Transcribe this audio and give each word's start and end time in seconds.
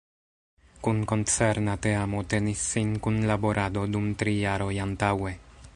Kun 0.87 1.01
koncerna 1.11 1.75
teamo 1.83 2.23
tenis 2.33 2.65
sin 2.73 2.95
kunlaborado 3.09 3.87
dum 3.97 4.13
tri 4.23 4.35
jaroj 4.45 4.73
antaŭe. 4.87 5.39